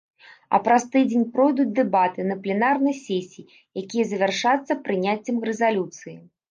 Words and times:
А 0.57 0.59
праз 0.67 0.85
тыдзень 0.95 1.27
пройдуць 1.35 1.67
дэбаты 1.81 2.27
на 2.31 2.39
пленарнай 2.47 2.95
сесіі, 3.05 3.49
якія 3.83 4.05
завершацца 4.15 4.83
прыняццем 4.89 5.35
рэзалюцыі. 5.51 6.23